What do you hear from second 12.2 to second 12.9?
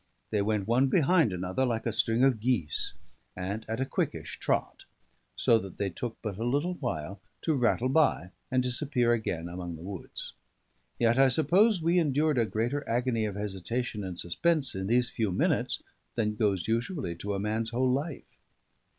a greater